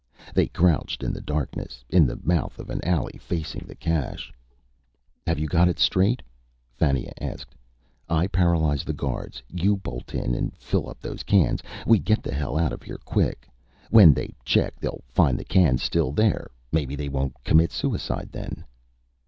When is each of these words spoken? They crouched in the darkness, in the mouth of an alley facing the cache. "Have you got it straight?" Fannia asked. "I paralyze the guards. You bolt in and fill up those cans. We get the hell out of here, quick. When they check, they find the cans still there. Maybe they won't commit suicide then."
They 0.33 0.47
crouched 0.47 1.03
in 1.03 1.13
the 1.13 1.21
darkness, 1.21 1.85
in 1.87 2.07
the 2.07 2.19
mouth 2.23 2.57
of 2.57 2.71
an 2.71 2.83
alley 2.83 3.19
facing 3.19 3.65
the 3.67 3.75
cache. 3.75 4.33
"Have 5.27 5.37
you 5.37 5.45
got 5.45 5.67
it 5.67 5.77
straight?" 5.77 6.23
Fannia 6.73 7.13
asked. 7.21 7.53
"I 8.09 8.25
paralyze 8.25 8.83
the 8.83 8.95
guards. 8.97 9.43
You 9.49 9.77
bolt 9.77 10.15
in 10.15 10.33
and 10.33 10.57
fill 10.57 10.89
up 10.89 11.01
those 11.01 11.21
cans. 11.21 11.61
We 11.85 11.99
get 11.99 12.23
the 12.23 12.33
hell 12.33 12.57
out 12.57 12.73
of 12.73 12.81
here, 12.81 12.97
quick. 13.05 13.47
When 13.91 14.11
they 14.11 14.33
check, 14.43 14.79
they 14.79 14.89
find 15.07 15.37
the 15.37 15.45
cans 15.45 15.83
still 15.83 16.11
there. 16.11 16.49
Maybe 16.71 16.95
they 16.95 17.07
won't 17.07 17.35
commit 17.43 17.71
suicide 17.71 18.29
then." 18.31 18.65